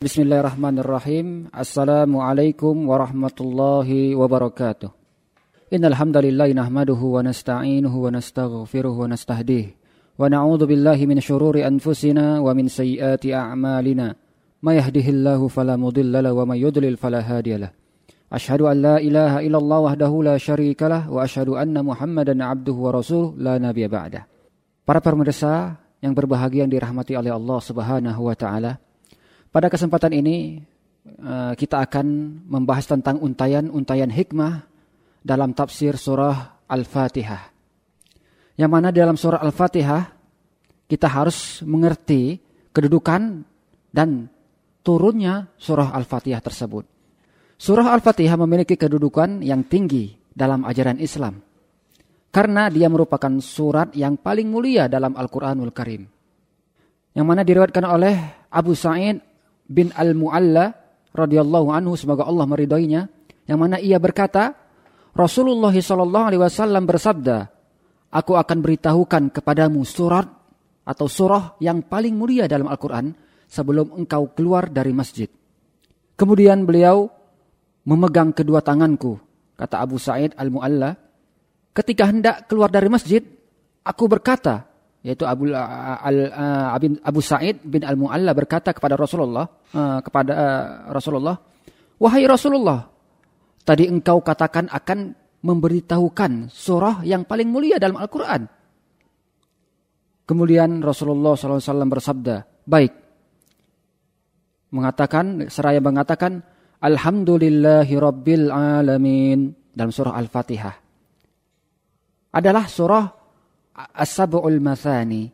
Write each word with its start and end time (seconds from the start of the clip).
Bismillahirrahmanirrahim. 0.00 1.52
Assalamualaikum 1.52 2.88
warahmatullahi 2.88 4.16
wabarakatuh. 4.16 4.88
Innal 5.76 5.92
hamdalillah 5.92 6.48
nahmaduhu 6.56 7.20
wa 7.20 7.20
nasta'inuhu 7.20 8.08
wa 8.08 8.08
nastaghfiruh 8.08 8.96
wa 8.96 9.04
nastahdih 9.04 9.76
wa 10.16 10.24
na'udzu 10.24 10.64
billahi 10.72 11.04
min 11.04 11.20
shururi 11.20 11.68
anfusina 11.68 12.40
wa 12.40 12.48
min 12.56 12.72
sayyiati 12.72 13.36
a'malina. 13.36 14.16
May 14.64 14.80
yahdihillahu 14.80 15.52
fala 15.52 15.76
mudilla 15.76 16.24
wa 16.32 16.48
may 16.48 16.64
yudlil 16.64 16.96
fala 16.96 17.20
hadiyalah. 17.20 17.68
Ashhadu 18.32 18.72
an 18.72 18.80
la 18.80 18.96
ilaha 19.04 19.44
illallah 19.44 19.84
wahdahu 19.84 20.24
la 20.24 20.40
syarikalah 20.40 21.12
wa 21.12 21.28
ashhadu 21.28 21.60
anna 21.60 21.84
Muhammadan 21.84 22.40
abduhu 22.40 22.88
wa 22.88 22.96
rasuluh 22.96 23.36
la 23.36 23.60
nabiyya 23.60 23.92
ba'dah. 23.92 24.24
Para 24.80 25.04
pemirsa 25.04 25.76
yang 26.00 26.16
berbahagia 26.16 26.64
yang 26.64 26.72
dirahmati 26.72 27.20
oleh 27.20 27.36
Allah 27.36 27.60
Subhanahu 27.60 28.32
wa 28.32 28.32
taala, 28.32 28.80
pada 29.50 29.66
kesempatan 29.66 30.14
ini 30.14 30.62
eh, 31.04 31.52
kita 31.58 31.82
akan 31.82 32.06
membahas 32.46 32.86
tentang 32.86 33.18
untayan-untayan 33.18 34.10
hikmah 34.10 34.66
dalam 35.20 35.52
tafsir 35.52 35.98
surah 35.98 36.66
Al-Fatihah. 36.70 37.50
Yang 38.54 38.70
mana 38.70 38.88
dalam 38.94 39.18
surah 39.18 39.42
Al-Fatihah 39.42 40.02
kita 40.86 41.06
harus 41.06 41.62
mengerti 41.66 42.38
kedudukan 42.70 43.42
dan 43.90 44.30
turunnya 44.86 45.50
surah 45.58 45.94
Al-Fatihah 45.94 46.42
tersebut. 46.42 46.84
Surah 47.60 47.92
Al-Fatihah 47.92 48.40
memiliki 48.40 48.78
kedudukan 48.78 49.44
yang 49.44 49.66
tinggi 49.68 50.16
dalam 50.32 50.64
ajaran 50.64 50.96
Islam. 50.96 51.42
Karena 52.30 52.70
dia 52.70 52.86
merupakan 52.86 53.42
surat 53.42 53.90
yang 53.98 54.14
paling 54.14 54.46
mulia 54.46 54.86
dalam 54.86 55.18
Al-Quranul 55.18 55.74
Karim. 55.74 56.06
Yang 57.10 57.26
mana 57.26 57.42
diriwayatkan 57.42 57.84
oleh 57.90 58.14
Abu 58.54 58.78
Sa'id 58.78 59.29
bin 59.70 59.94
Al-Mu'alla 59.94 60.74
radhiyallahu 61.14 61.70
anhu 61.70 61.94
semoga 61.94 62.26
Allah 62.26 62.50
meridhoinya 62.50 63.06
yang 63.46 63.58
mana 63.62 63.78
ia 63.78 64.02
berkata 64.02 64.58
Rasulullah 65.14 65.70
sallallahu 65.70 66.26
alaihi 66.34 66.42
wasallam 66.42 66.86
bersabda 66.90 67.60
Aku 68.10 68.34
akan 68.34 68.58
beritahukan 68.58 69.30
kepadamu 69.30 69.86
surat 69.86 70.26
atau 70.82 71.06
surah 71.06 71.54
yang 71.62 71.86
paling 71.86 72.18
mulia 72.18 72.50
dalam 72.50 72.66
Al-Qur'an 72.66 73.14
sebelum 73.46 73.94
engkau 73.94 74.34
keluar 74.34 74.66
dari 74.66 74.90
masjid. 74.90 75.30
Kemudian 76.18 76.66
beliau 76.66 77.06
memegang 77.86 78.34
kedua 78.34 78.66
tanganku, 78.66 79.14
kata 79.54 79.78
Abu 79.78 80.02
Sa'id 80.02 80.34
Al-Mu'alla. 80.34 80.98
Ketika 81.70 82.10
hendak 82.10 82.50
keluar 82.50 82.66
dari 82.66 82.90
masjid, 82.90 83.22
aku 83.86 84.10
berkata, 84.10 84.66
yaitu 85.00 85.24
Abu 85.24 85.48
al, 85.52 86.18
Abu 87.00 87.20
Sa'id 87.24 87.64
bin 87.64 87.80
Al-Mu'alla 87.80 88.36
berkata 88.36 88.76
kepada 88.76 89.00
Rasulullah 89.00 89.48
kepada 90.04 90.34
Rasulullah 90.92 91.40
wahai 91.96 92.28
Rasulullah 92.28 92.84
tadi 93.64 93.88
engkau 93.88 94.20
katakan 94.20 94.68
akan 94.68 95.16
memberitahukan 95.40 96.52
surah 96.52 97.00
yang 97.04 97.24
paling 97.24 97.48
mulia 97.48 97.80
dalam 97.80 97.96
Al-Qur'an. 97.96 98.44
Kemudian 100.28 100.84
Rasulullah 100.84 101.34
SAW 101.34 101.90
bersabda 101.90 102.66
baik. 102.68 102.92
Mengatakan 104.70 105.50
seraya 105.50 105.82
mengatakan 105.82 106.38
Alhamdulillahi 106.78 107.94
Rabbil 107.98 108.46
Alamin 108.52 109.50
dalam 109.74 109.90
surah 109.90 110.14
Al-Fatihah. 110.14 110.76
Adalah 112.30 112.70
surah 112.70 113.04
As-Sab'ul 113.88 114.60
Mathani 114.60 115.30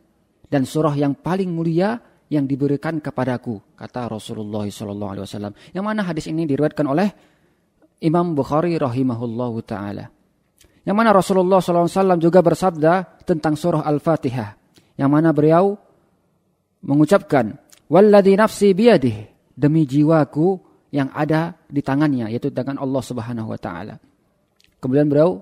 dan 0.47 0.63
surah 0.63 0.95
yang 0.95 1.17
paling 1.17 1.51
mulia 1.51 1.99
yang 2.27 2.43
diberikan 2.43 2.99
kepadaku 2.99 3.75
kata 3.75 4.11
Rasulullah 4.11 4.67
sallallahu 4.67 5.11
alaihi 5.15 5.25
wasallam. 5.25 5.53
Yang 5.71 5.85
mana 5.85 6.01
hadis 6.03 6.25
ini 6.27 6.43
diriwayatkan 6.43 6.87
oleh 6.87 7.07
Imam 8.03 8.35
Bukhari 8.35 8.75
rahimahullahu 8.75 9.57
taala. 9.63 10.11
Yang 10.83 10.95
mana 10.95 11.09
Rasulullah 11.11 11.59
sallallahu 11.59 11.87
alaihi 11.87 11.99
wasallam 11.99 12.19
juga 12.19 12.39
bersabda 12.43 12.93
tentang 13.27 13.55
surah 13.55 13.83
Al-Fatihah. 13.83 14.55
Yang 14.99 15.09
mana 15.11 15.29
beliau 15.31 15.75
mengucapkan 16.83 17.55
walladzi 17.91 18.33
nafsi 18.35 18.71
biyadih 18.71 19.27
demi 19.55 19.87
jiwaku 19.87 20.59
yang 20.93 21.11
ada 21.11 21.55
di 21.67 21.83
tangannya 21.83 22.31
yaitu 22.31 22.53
tangan 22.53 22.79
Allah 22.79 23.03
Subhanahu 23.03 23.51
wa 23.51 23.59
taala. 23.59 23.99
Kemudian 24.79 25.09
beliau 25.09 25.41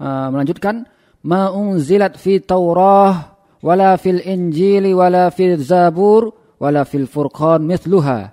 uh, 0.00 0.28
melanjutkan 0.32 0.88
ma 1.26 1.52
unzilat 1.52 2.16
fi 2.16 2.40
Taurah 2.40 3.36
wala 3.60 3.96
fil 4.00 4.20
Injili 4.24 4.94
wala 4.96 5.28
fil 5.28 5.60
Zabur 5.60 6.56
wala 6.60 6.84
fil 6.84 7.08
Furqan 7.08 7.64
mithluha. 7.64 8.32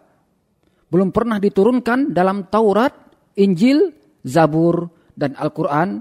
Belum 0.87 1.11
pernah 1.11 1.35
diturunkan 1.35 2.15
dalam 2.15 2.47
Taurat, 2.47 2.95
Injil, 3.35 3.91
Zabur 4.23 4.87
dan 5.11 5.35
Al-Qur'an 5.35 5.99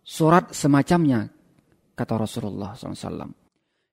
surat 0.00 0.48
semacamnya 0.56 1.28
kata 1.92 2.14
Rasulullah 2.16 2.72
SAW. 2.72 3.28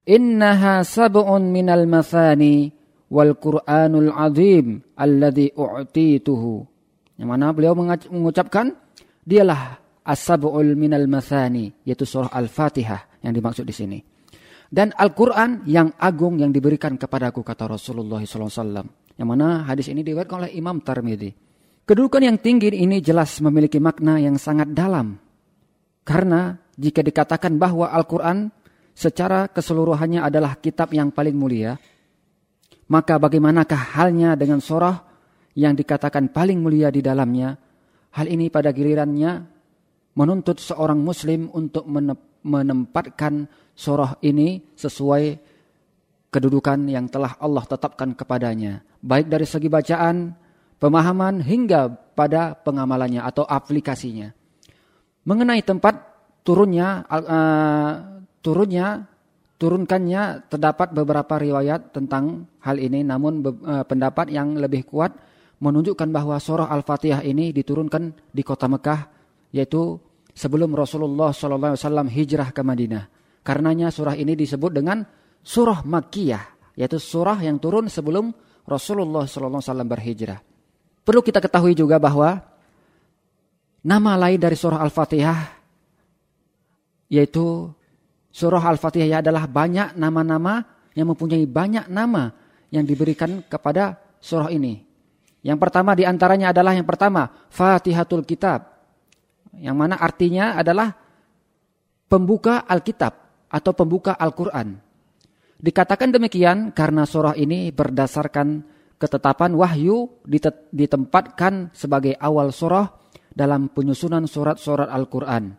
Innaha 0.05 0.85
sab'un 0.85 1.49
minal 1.49 1.89
mathani 1.89 2.69
wal 3.09 3.35
Qur'anul 3.35 4.13
azim 4.13 4.79
alladhi 4.95 5.51
u'tituhu. 5.51 6.63
Yang 7.17 7.27
mana 7.27 7.51
beliau 7.51 7.73
mengucapkan 7.75 8.75
dialah 9.25 9.81
as-sab'ul 10.05 10.77
minal 10.77 11.09
mathani 11.09 11.73
yaitu 11.81 12.05
surah 12.05 12.29
Al-Fatihah 12.29 13.25
yang 13.25 13.33
dimaksud 13.33 13.65
di 13.65 13.73
sini. 13.73 13.99
Dan 14.69 14.93
Al-Qur'an 14.93 15.65
yang 15.65 15.93
agung 15.97 16.37
yang 16.37 16.53
diberikan 16.53 16.97
kepadaku 16.97 17.41
kata 17.41 17.69
Rasulullah 17.69 18.21
SAW. 18.21 18.85
Yang 19.15 19.27
mana 19.27 19.65
hadis 19.65 19.87
ini 19.89 20.05
diriwayatkan 20.05 20.45
oleh 20.45 20.51
Imam 20.53 20.81
Tirmidzi. 20.81 21.31
Kedudukan 21.85 22.21
yang 22.21 22.37
tinggi 22.41 22.73
ini 22.73 22.97
jelas 22.97 23.37
memiliki 23.45 23.77
makna 23.77 24.17
yang 24.17 24.41
sangat 24.41 24.73
dalam. 24.73 25.21
Karena 26.01 26.57
jika 26.75 27.05
dikatakan 27.05 27.55
bahwa 27.61 27.93
Al-Qur'an 27.93 28.49
secara 28.93 29.47
keseluruhannya 29.49 30.21
adalah 30.21 30.57
kitab 30.57 30.91
yang 30.91 31.13
paling 31.13 31.37
mulia, 31.37 31.77
maka 32.89 33.17
bagaimanakah 33.17 33.97
halnya 33.97 34.33
dengan 34.37 34.61
surah 34.61 35.01
yang 35.55 35.73
dikatakan 35.73 36.29
paling 36.29 36.59
mulia 36.59 36.91
di 36.91 36.99
dalamnya? 37.05 37.57
Hal 38.17 38.27
ini 38.27 38.51
pada 38.51 38.75
gilirannya 38.75 39.54
menuntut 40.15 40.63
seorang 40.63 40.99
muslim 40.99 41.51
untuk 41.51 41.83
menempatkan 42.41 43.51
surah 43.75 44.15
ini 44.23 44.63
sesuai 44.79 45.23
kedudukan 46.31 46.87
yang 46.87 47.11
telah 47.11 47.35
Allah 47.39 47.63
tetapkan 47.67 48.15
kepadanya. 48.15 48.83
Baik 49.03 49.27
dari 49.27 49.47
segi 49.47 49.67
bacaan, 49.67 50.35
pemahaman 50.79 51.43
hingga 51.43 51.91
pada 52.15 52.55
pengamalannya 52.55 53.23
atau 53.23 53.43
aplikasinya. 53.43 54.31
Mengenai 55.27 55.63
tempat 55.63 55.95
turunnya 56.45 57.03
uh, 57.09 57.93
turunnya 58.39 59.09
turunkannya 59.57 60.51
terdapat 60.51 60.91
beberapa 60.93 61.39
riwayat 61.39 61.95
tentang 61.95 62.45
hal 62.61 62.77
ini 62.77 63.01
namun 63.01 63.41
uh, 63.41 63.83
pendapat 63.87 64.29
yang 64.29 64.53
lebih 64.59 64.85
kuat 64.85 65.15
menunjukkan 65.63 66.11
bahwa 66.11 66.37
surah 66.37 66.69
Al-Fatihah 66.69 67.23
ini 67.25 67.55
diturunkan 67.55 68.29
di 68.29 68.43
kota 68.45 68.67
Mekah 68.69 69.15
yaitu 69.55 69.95
sebelum 70.35 70.75
Rasulullah 70.75 71.31
SAW 71.31 72.11
hijrah 72.11 72.51
ke 72.51 72.59
Madinah. 72.59 73.07
Karenanya 73.39 73.87
surah 73.87 74.19
ini 74.19 74.35
disebut 74.35 74.75
dengan 74.75 74.99
surah 75.39 75.87
Makkiyah, 75.87 76.75
yaitu 76.75 76.99
surah 76.99 77.39
yang 77.39 77.55
turun 77.55 77.87
sebelum 77.87 78.35
Rasulullah 78.67 79.23
SAW 79.23 79.63
berhijrah. 79.87 80.43
Perlu 81.07 81.23
kita 81.23 81.39
ketahui 81.39 81.71
juga 81.71 81.95
bahwa 82.01 82.35
nama 83.85 84.11
lain 84.19 84.41
dari 84.41 84.57
surah 84.59 84.81
Al-Fatihah 84.83 85.39
yaitu 87.07 87.69
surah 88.33 88.65
Al-Fatihah 88.75 89.21
adalah 89.21 89.45
banyak 89.45 89.95
nama-nama 89.95 90.65
yang 90.97 91.13
mempunyai 91.13 91.45
banyak 91.45 91.85
nama 91.87 92.33
yang 92.73 92.83
diberikan 92.83 93.45
kepada 93.45 94.01
surah 94.17 94.49
ini. 94.49 94.83
Yang 95.45 95.61
pertama 95.61 95.93
di 95.93 96.03
antaranya 96.03 96.49
adalah 96.49 96.73
yang 96.73 96.89
pertama 96.89 97.29
Fatihatul 97.53 98.25
Kitab 98.25 98.74
yang 99.61 99.75
mana 99.79 99.99
artinya 99.99 100.55
adalah 100.57 100.91
pembuka 102.09 102.63
Alkitab 102.65 103.13
atau 103.49 103.71
pembuka 103.71 104.15
Al-Quran. 104.15 104.77
Dikatakan 105.55 106.11
demikian 106.11 106.75
karena 106.75 107.07
surah 107.07 107.33
ini 107.39 107.71
berdasarkan 107.71 108.63
ketetapan 108.99 109.55
wahyu 109.55 110.23
ditempatkan 110.71 111.71
sebagai 111.71 112.15
awal 112.19 112.51
surah 112.51 112.87
dalam 113.31 113.71
penyusunan 113.71 114.27
surat-surat 114.27 114.87
Al-Quran. 114.91 115.55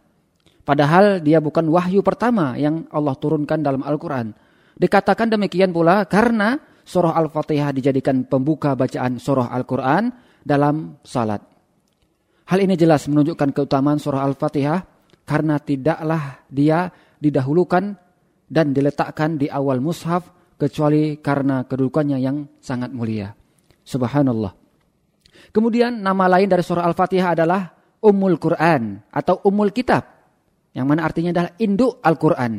Padahal 0.67 1.23
dia 1.23 1.39
bukan 1.39 1.71
wahyu 1.71 2.03
pertama 2.03 2.59
yang 2.59 2.91
Allah 2.91 3.15
turunkan 3.17 3.63
dalam 3.63 3.87
Al-Quran. 3.87 4.35
Dikatakan 4.77 5.33
demikian 5.33 5.73
pula 5.73 6.05
karena 6.05 6.59
surah 6.85 7.17
Al-Fatihah 7.17 7.73
dijadikan 7.73 8.27
pembuka 8.29 8.77
bacaan 8.77 9.17
surah 9.17 9.49
Al-Quran 9.55 10.11
dalam 10.45 11.01
salat. 11.07 11.56
Hal 12.47 12.63
ini 12.63 12.79
jelas 12.79 13.11
menunjukkan 13.11 13.51
keutamaan 13.51 13.99
surah 13.99 14.23
Al-Fatihah 14.23 14.87
karena 15.27 15.59
tidaklah 15.59 16.47
dia 16.47 16.95
didahulukan 17.19 17.99
dan 18.47 18.71
diletakkan 18.71 19.35
di 19.35 19.51
awal 19.51 19.83
mushaf 19.83 20.31
kecuali 20.55 21.19
karena 21.19 21.67
kedudukannya 21.67 22.19
yang 22.23 22.47
sangat 22.63 22.95
mulia. 22.95 23.35
Subhanallah. 23.83 24.55
Kemudian 25.51 25.99
nama 25.99 26.31
lain 26.31 26.47
dari 26.47 26.63
surah 26.63 26.87
Al-Fatihah 26.87 27.35
adalah 27.35 27.67
Ummul 27.99 28.39
Quran 28.39 29.03
atau 29.11 29.43
Ummul 29.43 29.75
Kitab. 29.75 30.07
Yang 30.71 30.87
mana 30.87 31.03
artinya 31.03 31.31
adalah 31.35 31.53
induk 31.59 31.99
Al-Quran. 31.99 32.53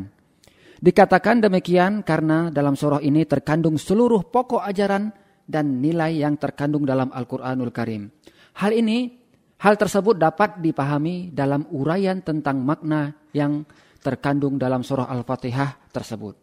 Dikatakan 0.77 1.41
demikian 1.41 2.03
karena 2.03 2.51
dalam 2.51 2.75
surah 2.75 3.01
ini 3.01 3.23
terkandung 3.23 3.79
seluruh 3.79 4.27
pokok 4.29 4.61
ajaran 4.61 5.09
dan 5.47 5.79
nilai 5.79 6.21
yang 6.21 6.35
terkandung 6.35 6.83
dalam 6.83 7.09
Al-Quranul 7.09 7.71
Karim. 7.71 8.11
Hal 8.59 8.75
ini, 8.75 9.26
hal 9.57 9.74
tersebut 9.77 10.15
dapat 10.18 10.62
dipahami 10.62 11.33
dalam 11.33 11.65
uraian 11.74 12.21
tentang 12.21 12.62
makna 12.62 13.13
yang 13.33 13.65
terkandung 14.01 14.62
dalam 14.62 14.86
surah 14.86 15.09
Al-Fatihah 15.09 15.89
tersebut. 15.89 16.36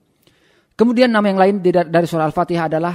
Kemudian 0.75 1.15
nama 1.15 1.31
yang 1.31 1.39
lain 1.39 1.57
dari 1.63 2.07
surah 2.07 2.27
Al-Fatihah 2.27 2.67
adalah 2.67 2.95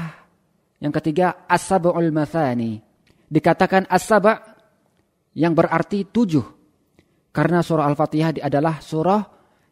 yang 0.83 0.91
ketiga 0.91 1.47
As-Sab'ul 1.47 2.11
Mathani. 2.11 2.79
Dikatakan 3.29 3.87
As-Sab' 3.87 4.27
yang 5.35 5.55
berarti 5.55 6.07
tujuh. 6.11 6.45
Karena 7.29 7.63
surah 7.63 7.87
Al-Fatihah 7.87 8.41
adalah 8.43 8.83
surah 8.83 9.21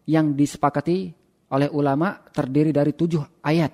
yang 0.08 0.38
disepakati 0.38 1.12
oleh 1.52 1.68
ulama 1.72 2.16
terdiri 2.32 2.72
dari 2.72 2.96
tujuh 2.96 3.44
ayat. 3.44 3.72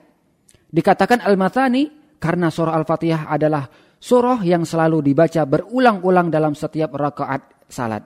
Dikatakan 0.73 1.21
Al-Mathani 1.21 2.17
karena 2.17 2.49
surah 2.49 2.73
Al-Fatihah 2.73 3.29
adalah 3.29 3.67
surah 4.03 4.43
yang 4.43 4.67
selalu 4.67 4.99
dibaca 4.99 5.47
berulang-ulang 5.47 6.27
dalam 6.27 6.51
setiap 6.51 6.91
rakaat 6.99 7.63
salat. 7.71 8.03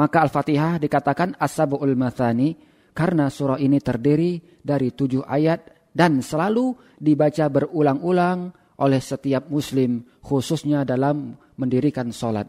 Maka 0.00 0.24
Al-Fatihah 0.24 0.80
dikatakan 0.80 1.36
As-Sabu'ul 1.36 1.92
Mathani 1.92 2.56
karena 2.96 3.28
surah 3.28 3.60
ini 3.60 3.76
terdiri 3.76 4.40
dari 4.64 4.96
tujuh 4.96 5.28
ayat 5.28 5.92
dan 5.92 6.24
selalu 6.24 6.96
dibaca 6.96 7.52
berulang-ulang 7.52 8.52
oleh 8.80 9.00
setiap 9.00 9.48
muslim 9.52 10.04
khususnya 10.24 10.84
dalam 10.84 11.36
mendirikan 11.60 12.12
solat. 12.12 12.48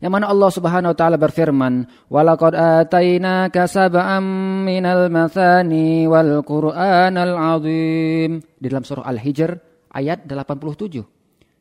Yang 0.00 0.12
mana 0.16 0.26
Allah 0.32 0.50
Subhanahu 0.50 0.90
wa 0.90 0.98
taala 0.98 1.20
berfirman, 1.20 1.74
"Walaqad 2.08 2.56
atainaka 2.56 3.68
sab'am 3.68 4.24
minal 4.64 5.12
mathani 5.12 6.08
wal 6.08 6.40
Qur'anal 6.40 7.36
'azim." 7.36 8.40
Di 8.58 8.66
dalam 8.66 8.82
surah 8.82 9.06
Al-Hijr 9.06 9.50
ayat 9.92 10.24
87. 10.24 11.19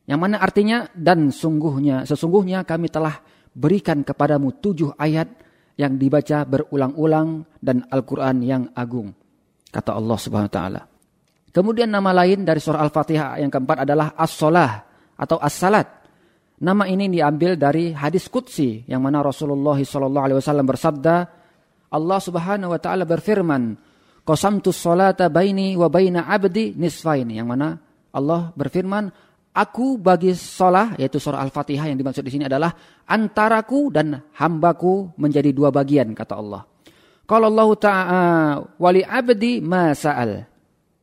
Yang 0.10 0.20
mana 0.26 0.42
artinya 0.42 0.90
dan 0.98 1.30
sungguhnya 1.30 2.02
sesungguhnya 2.10 2.66
kami 2.66 2.90
telah 2.90 3.22
berikan 3.54 4.02
kepadamu 4.02 4.58
tujuh 4.58 4.98
ayat 4.98 5.30
yang 5.78 6.02
dibaca 6.02 6.50
berulang-ulang 6.50 7.46
dan 7.62 7.86
Al-Quran 7.86 8.42
yang 8.42 8.64
agung. 8.74 9.14
Kata 9.70 9.94
Allah 9.94 10.18
subhanahu 10.18 10.50
wa 10.50 10.56
ta'ala. 10.58 10.82
Kemudian 11.54 11.94
nama 11.94 12.10
lain 12.10 12.42
dari 12.42 12.58
surah 12.58 12.82
Al-Fatihah 12.90 13.38
yang 13.38 13.54
keempat 13.54 13.86
adalah 13.86 14.18
As-Salah 14.18 14.82
atau 15.14 15.38
As-Salat. 15.38 15.88
Nama 16.60 16.84
ini 16.90 17.08
diambil 17.08 17.56
dari 17.56 17.96
hadis 17.96 18.28
Qudsi 18.28 18.84
yang 18.90 19.00
mana 19.06 19.24
Rasulullah 19.24 19.80
SAW 19.80 20.66
bersabda, 20.66 21.16
Allah 21.94 22.20
subhanahu 22.20 22.76
wa 22.76 22.80
ta'ala 22.82 23.06
berfirman, 23.06 23.78
Qasamtu 24.28 24.70
salata 24.70 25.32
baini 25.32 25.74
wa 25.74 25.90
baina 25.90 26.28
abdi 26.28 26.76
nisfaini. 26.76 27.40
Yang 27.40 27.48
mana 27.50 27.68
Allah 28.14 28.52
berfirman, 28.54 29.29
Aku 29.50 29.98
bagi 29.98 30.38
sholah, 30.38 30.94
yaitu 31.02 31.18
surah 31.18 31.42
Al-Fatihah 31.42 31.90
yang 31.90 31.98
dimaksud 31.98 32.22
di 32.22 32.30
sini 32.30 32.46
adalah 32.46 32.70
antaraku 33.10 33.90
dan 33.90 34.22
hambaku 34.38 35.10
menjadi 35.18 35.50
dua 35.50 35.74
bagian, 35.74 36.14
kata 36.14 36.38
Allah. 36.38 36.62
Kalau 37.26 37.50
Allah 37.50 37.70
Ta'ala 37.78 38.24
wali 38.78 39.02
abdi 39.02 39.58
masa'al. 39.62 40.46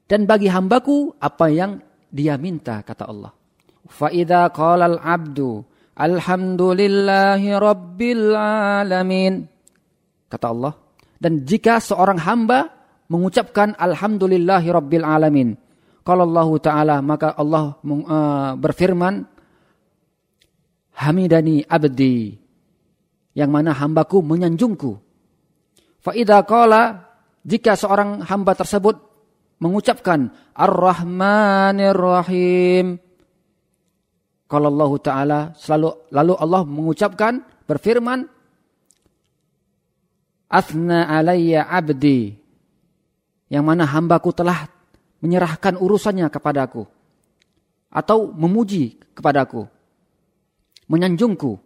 Dan 0.06 0.22
bagi 0.22 0.46
hambaku 0.46 1.18
apa 1.18 1.50
yang 1.50 1.82
dia 2.06 2.38
minta, 2.38 2.86
kata 2.86 3.10
Allah. 3.10 3.34
Fa'idha 3.90 4.54
qalal 4.54 5.02
abdu 5.02 5.66
alhamdulillahi 5.98 7.50
rabbil 7.58 8.30
alamin. 8.38 9.50
Kata 10.30 10.46
Allah. 10.54 10.72
Dan 11.18 11.42
jika 11.42 11.82
seorang 11.82 12.22
hamba 12.22 12.70
mengucapkan 13.10 13.74
alhamdulillahi 13.74 14.70
rabbil 14.70 15.06
alamin 15.06 15.65
kalau 16.06 16.22
Allah 16.22 16.48
Ta'ala 16.62 16.96
maka 17.02 17.34
Allah 17.34 17.82
uh, 17.82 18.54
berfirman 18.54 19.26
Hamidani 20.96 21.66
abdi 21.66 22.38
yang 23.36 23.50
mana 23.50 23.74
hambaku 23.74 24.22
menyanjungku. 24.22 24.96
Fa'idha 26.00 26.46
qala 26.46 27.10
jika 27.42 27.74
seorang 27.74 28.22
hamba 28.22 28.54
tersebut 28.54 28.96
mengucapkan 29.58 30.30
Ar-Rahmanir 30.54 31.98
Rahim. 31.98 33.02
Kalau 34.46 34.70
Allah 34.70 34.92
Ta'ala 35.02 35.38
selalu 35.58 36.06
lalu 36.14 36.32
Allah 36.38 36.62
mengucapkan 36.62 37.42
berfirman 37.66 38.30
Athna 40.46 41.10
alayya 41.10 41.66
abdi 41.66 42.38
yang 43.50 43.66
mana 43.66 43.82
hambaku 43.82 44.30
telah 44.30 44.70
menyerahkan 45.20 45.78
urusannya 45.80 46.28
kepadaku. 46.28 46.84
Atau 47.92 48.32
memuji 48.34 49.00
kepadaku. 49.16 49.64
Menyanjungku. 50.86 51.58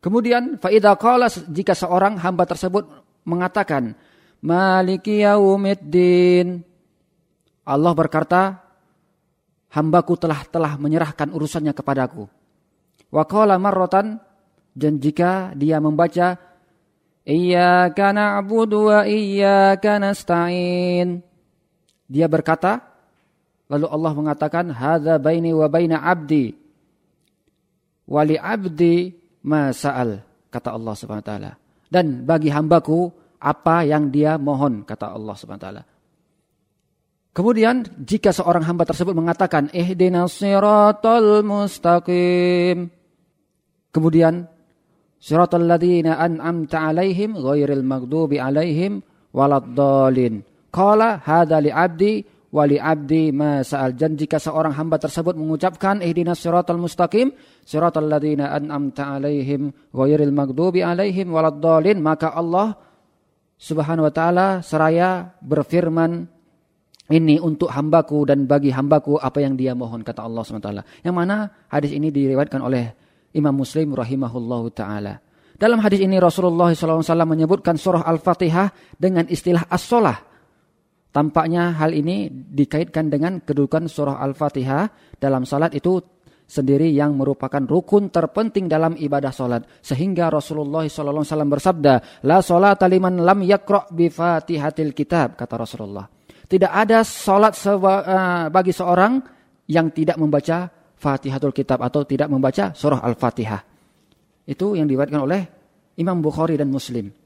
Kemudian 0.00 0.56
faida 0.56 0.96
qala 0.96 1.28
jika 1.28 1.76
seorang 1.76 2.16
hamba 2.20 2.48
tersebut 2.48 2.88
mengatakan 3.28 3.92
maliki 4.40 5.20
yaumiddin. 5.20 6.64
Allah 7.68 7.92
berkata 7.92 8.64
hambaku 9.70 10.16
telah 10.16 10.40
telah 10.48 10.80
menyerahkan 10.80 11.28
urusannya 11.28 11.76
kepadaku. 11.76 12.24
Wa 13.12 13.28
qala 13.28 13.60
marratan 13.60 14.16
dan 14.72 14.96
jika 15.02 15.52
dia 15.52 15.82
membaca 15.82 16.38
iyyaka 17.26 18.16
na'budu 18.16 18.88
wa 18.88 19.00
iyyaka 19.04 20.00
nasta'in 20.00 21.29
dia 22.10 22.26
berkata, 22.26 22.82
lalu 23.70 23.86
Allah 23.86 24.12
mengatakan, 24.18 24.74
"Hadza 24.74 25.22
baini 25.22 25.54
wa 25.54 25.70
baina 25.70 26.02
'abdi." 26.02 26.50
Wali 28.10 28.34
'abdi 28.34 29.14
ma 29.46 29.70
sa'al, 29.70 30.18
kata 30.50 30.74
Allah 30.74 30.94
Subhanahu 30.98 31.22
wa 31.22 31.30
taala. 31.30 31.52
Dan 31.86 32.26
bagi 32.26 32.50
hambaku 32.50 33.06
apa 33.38 33.86
yang 33.86 34.10
dia 34.10 34.34
mohon, 34.42 34.82
kata 34.82 35.14
Allah 35.14 35.38
Subhanahu 35.38 35.62
wa 35.62 35.66
taala. 35.70 35.82
Kemudian 37.30 37.86
jika 38.02 38.34
seorang 38.34 38.66
hamba 38.66 38.82
tersebut 38.82 39.14
mengatakan 39.14 39.70
ihdinas 39.70 40.34
siratal 40.34 41.46
mustaqim. 41.46 42.90
Kemudian 43.94 44.50
siratal 45.22 45.62
ladzina 45.62 46.18
an'amta 46.18 46.90
'alaihim 46.90 47.38
ghairil 47.38 47.86
maghdubi 47.86 48.42
'alaihim 48.42 48.98
waladdallin. 49.30 50.49
Qala 50.70 51.18
hadza 51.22 51.58
li 51.58 51.70
abdi 51.70 52.22
wa 52.50 52.66
li 52.66 52.78
abdi 52.78 53.30
ma 53.30 53.62
sa'al. 53.62 53.94
Dan 53.94 54.14
jika 54.18 54.38
seorang 54.38 54.74
hamba 54.74 54.98
tersebut 54.98 55.34
mengucapkan 55.38 56.02
ihdinas 56.02 56.42
siratal 56.42 56.78
mustaqim, 56.78 57.34
siratal 57.62 58.06
ladzina 58.06 58.54
an'amta 58.54 59.18
'alaihim 59.18 59.70
ghairil 59.94 60.34
maghdubi 60.34 60.82
'alaihim 60.82 61.30
waladdallin, 61.30 61.98
maka 62.02 62.34
Allah 62.34 62.74
Subhanahu 63.60 64.08
wa 64.08 64.14
taala 64.14 64.46
seraya 64.64 65.36
berfirman 65.44 66.24
ini 67.12 67.36
untuk 67.42 67.68
hambaku 67.68 68.24
dan 68.24 68.48
bagi 68.48 68.72
hambaku 68.72 69.20
apa 69.20 69.42
yang 69.42 69.58
dia 69.58 69.76
mohon 69.76 70.00
kata 70.00 70.24
Allah 70.24 70.40
SWT. 70.46 71.04
Yang 71.04 71.14
mana 71.14 71.50
hadis 71.68 71.92
ini 71.92 72.08
diriwayatkan 72.08 72.62
oleh 72.62 72.94
Imam 73.36 73.52
Muslim 73.52 73.92
rahimahullahu 73.92 74.72
taala. 74.72 75.20
Dalam 75.60 75.76
hadis 75.84 76.00
ini 76.00 76.16
Rasulullah 76.16 76.72
SAW 76.72 77.04
menyebutkan 77.28 77.76
surah 77.76 78.08
Al-Fatihah 78.08 78.96
dengan 78.96 79.28
istilah 79.28 79.68
as-solah 79.68 80.29
Tampaknya 81.10 81.74
hal 81.74 81.90
ini 81.90 82.30
dikaitkan 82.30 83.10
dengan 83.10 83.42
kedudukan 83.42 83.90
surah 83.90 84.22
Al-Fatihah 84.22 85.18
dalam 85.18 85.42
salat 85.42 85.74
itu 85.74 85.98
sendiri 86.46 86.90
yang 86.90 87.18
merupakan 87.18 87.62
rukun 87.62 88.14
terpenting 88.14 88.70
dalam 88.70 88.94
ibadah 88.94 89.34
salat. 89.34 89.66
Sehingga 89.82 90.30
Rasulullah 90.30 90.86
SAW 90.86 91.26
bersabda, 91.26 92.22
La 92.26 92.38
salat 92.42 92.82
liman 92.86 93.22
lam 93.26 93.42
yakra' 93.42 93.90
bi 93.90 94.06
fatihatil 94.06 94.94
kitab, 94.94 95.34
kata 95.34 95.54
Rasulullah. 95.58 96.06
Tidak 96.46 96.70
ada 96.70 97.06
salat 97.06 97.54
eh, 97.58 98.46
bagi 98.50 98.74
seorang 98.74 99.12
yang 99.70 99.94
tidak 99.94 100.18
membaca 100.18 100.66
fatihatul 100.98 101.54
kitab 101.54 101.78
atau 101.78 102.02
tidak 102.02 102.26
membaca 102.26 102.74
surah 102.74 103.02
Al-Fatihah. 103.02 103.62
Itu 104.46 104.74
yang 104.74 104.90
diriwayatkan 104.90 105.22
oleh 105.22 105.42
Imam 105.98 106.18
Bukhari 106.18 106.58
dan 106.58 106.70
Muslim. 106.70 107.19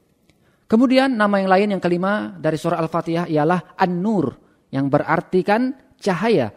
Kemudian 0.65 1.13
nama 1.13 1.37
yang 1.37 1.49
lain 1.49 1.67
yang 1.77 1.81
kelima 1.81 2.33
dari 2.41 2.57
surah 2.57 2.81
Al-Fatihah 2.81 3.29
ialah 3.29 3.77
An-Nur 3.77 4.33
yang 4.73 4.89
berarti 4.89 5.45
kan 5.45 5.77
cahaya. 6.01 6.49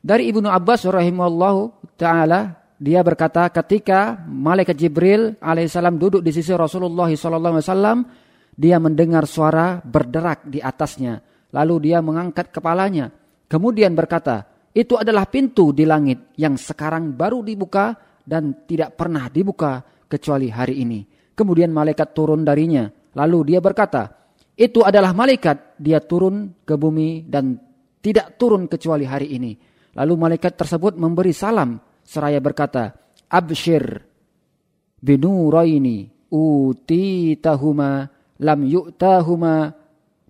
Dari 0.00 0.28
Ibnu 0.32 0.48
Abbas 0.48 0.84
rahimahullahu 0.84 1.96
taala 1.96 2.60
dia 2.80 3.04
berkata 3.04 3.44
ketika 3.52 4.24
malaikat 4.24 4.72
Jibril 4.72 5.36
alaihissalam 5.36 6.00
duduk 6.00 6.24
di 6.24 6.32
sisi 6.32 6.48
Rasulullah 6.56 7.12
SAW, 7.12 8.08
dia 8.56 8.80
mendengar 8.80 9.28
suara 9.28 9.84
berderak 9.84 10.48
di 10.48 10.64
atasnya. 10.64 11.20
Lalu 11.52 11.92
dia 11.92 12.00
mengangkat 12.00 12.48
kepalanya. 12.48 13.12
Kemudian 13.44 13.92
berkata, 13.92 14.48
itu 14.72 14.96
adalah 14.96 15.28
pintu 15.28 15.76
di 15.76 15.84
langit 15.84 16.32
yang 16.40 16.56
sekarang 16.56 17.12
baru 17.12 17.44
dibuka 17.44 17.92
dan 18.24 18.64
tidak 18.64 18.96
pernah 18.96 19.28
dibuka 19.28 19.84
kecuali 20.08 20.48
hari 20.48 20.80
ini. 20.80 21.04
Kemudian 21.36 21.68
malaikat 21.68 22.16
turun 22.16 22.48
darinya. 22.48 22.88
Lalu 23.16 23.54
dia 23.54 23.60
berkata, 23.62 24.20
itu 24.60 24.84
adalah 24.84 25.16
malaikat. 25.16 25.80
Dia 25.80 26.04
turun 26.04 26.62
ke 26.62 26.76
bumi 26.76 27.24
dan 27.24 27.56
tidak 28.04 28.36
turun 28.36 28.68
kecuali 28.68 29.08
hari 29.08 29.32
ini. 29.36 29.52
Lalu 29.96 30.14
malaikat 30.14 30.54
tersebut 30.54 31.00
memberi 31.00 31.34
salam 31.34 31.80
seraya 32.04 32.38
berkata, 32.38 32.92
Abshir 33.30 34.04
binuraini 35.00 36.10
utitahuma 36.30 38.06
lam 38.38 38.60
yu'tahuma 38.68 39.72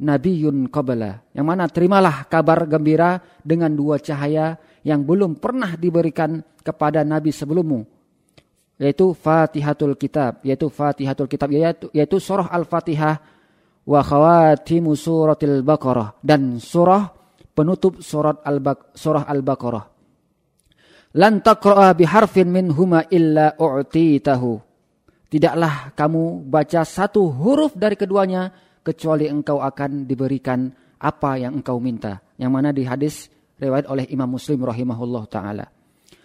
nabiyun 0.01 0.71
qabla. 0.73 1.35
Yang 1.35 1.47
mana 1.47 1.65
terimalah 1.69 2.25
kabar 2.31 2.65
gembira 2.65 3.21
dengan 3.45 3.75
dua 3.75 4.01
cahaya 4.01 4.57
yang 4.87 5.05
belum 5.05 5.37
pernah 5.37 5.77
diberikan 5.77 6.41
kepada 6.65 7.05
nabi 7.05 7.35
sebelummu. 7.35 8.00
Yaitu 8.81 9.13
Fatihatul 9.13 9.93
Kitab, 10.01 10.41
yaitu 10.41 10.73
Fatihatul 10.73 11.29
Kitab 11.29 11.53
yaitu, 11.53 11.93
yaitu 11.93 12.17
surah 12.17 12.49
Al-Fatihah 12.49 13.21
wa 13.85 14.01
khawatimu 14.01 14.97
suratil 14.97 15.61
Baqarah 15.61 16.17
dan 16.25 16.57
surah 16.57 17.13
penutup 17.53 18.01
surat 18.01 18.41
Al-Baqarah 18.41 18.97
surah 18.97 19.25
Al-Baqarah. 19.29 19.85
Lan 21.21 21.43
taqra'a 21.45 21.93
biharfin 21.93 22.49
minhuma 22.49 23.05
illa 23.13 23.53
u'titahu. 23.59 24.63
Tidaklah 25.31 25.93
kamu 25.95 26.47
baca 26.47 26.83
satu 26.87 27.29
huruf 27.31 27.75
dari 27.75 27.95
keduanya 27.95 28.51
kecuali 28.81 29.27
engkau 29.27 29.61
akan 29.61 30.07
diberikan 30.07 30.71
apa 30.99 31.37
yang 31.37 31.59
engkau 31.59 31.83
minta. 31.83 32.23
Yang 32.39 32.51
mana 32.51 32.71
di 32.71 32.83
hadis 32.87 33.29
riwayat 33.59 33.91
oleh 33.91 34.07
Imam 34.11 34.31
Muslim 34.39 34.63
rahimahullah 34.65 35.25
taala. 35.29 35.67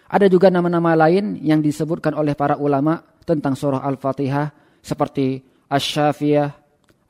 Ada 0.06 0.30
juga 0.30 0.46
nama-nama 0.54 0.94
lain 0.94 1.42
yang 1.42 1.58
disebutkan 1.58 2.14
oleh 2.14 2.38
para 2.38 2.54
ulama 2.54 3.02
tentang 3.26 3.58
surah 3.58 3.82
Al-Fatihah 3.82 4.54
seperti 4.78 5.42
Asy-Syafiyah 5.66 6.50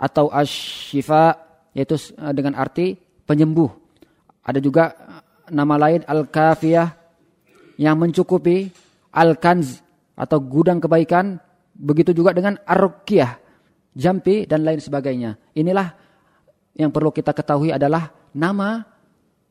atau 0.01 0.33
Asy-Syifa 0.33 1.37
yaitu 1.77 1.97
eh, 2.17 2.33
dengan 2.33 2.57
arti 2.57 2.97
penyembuh. 3.29 3.69
Ada 4.41 4.65
juga 4.65 4.97
eh, 4.97 5.21
nama 5.53 5.77
lain 5.77 6.09
Al-Kafiyah 6.09 6.89
yang 7.77 8.01
mencukupi 8.01 8.73
Al-Kanz 9.13 9.85
atau 10.17 10.41
gudang 10.41 10.81
kebaikan. 10.81 11.37
Begitu 11.77 12.17
juga 12.17 12.33
dengan 12.33 12.57
Ar-Ruqyah 12.65 13.37
jampi 13.93 14.49
dan 14.49 14.65
lain 14.65 14.81
sebagainya. 14.81 15.37
Inilah 15.53 15.93
yang 16.73 16.89
perlu 16.89 17.13
kita 17.13 17.37
ketahui 17.37 17.73
adalah 17.73 18.09
nama 18.33 18.81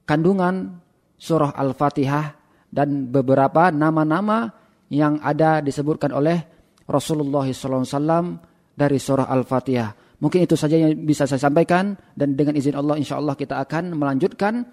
kandungan 0.10 0.82
surah 1.18 1.54
Al-Fatihah 1.54 2.45
dan 2.76 3.08
beberapa 3.08 3.72
nama-nama 3.72 4.52
yang 4.92 5.24
ada 5.24 5.64
disebutkan 5.64 6.12
oleh 6.12 6.44
Rasulullah 6.84 7.48
SAW 7.48 8.36
dari 8.76 9.00
surah 9.00 9.32
Al-Fatihah. 9.32 10.20
Mungkin 10.20 10.44
itu 10.44 10.60
saja 10.60 10.76
yang 10.76 10.92
bisa 11.08 11.24
saya 11.24 11.40
sampaikan 11.40 11.96
dan 12.16 12.36
dengan 12.36 12.60
izin 12.60 12.76
Allah 12.76 13.00
insya 13.00 13.16
Allah 13.16 13.36
kita 13.40 13.64
akan 13.64 13.96
melanjutkan 13.96 14.68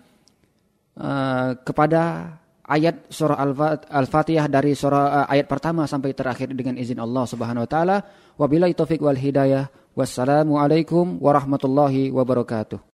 uh, 0.98 1.54
kepada 1.62 2.34
ayat 2.66 3.10
surah 3.10 3.38
Al-Fatihah 3.90 4.46
dari 4.50 4.74
surah 4.74 5.24
uh, 5.24 5.26
ayat 5.30 5.46
pertama 5.46 5.86
sampai 5.86 6.14
terakhir 6.14 6.50
dengan 6.54 6.78
izin 6.78 6.98
Allah 6.98 7.24
Subhanahu 7.26 7.64
wa 7.66 7.70
taala. 7.70 7.96
Wabillahi 8.38 8.74
taufik 8.74 9.02
wal 9.02 9.18
hidayah. 9.18 9.70
Wassalamualaikum 9.92 11.20
warahmatullahi 11.20 12.08
wabarakatuh. 12.10 12.91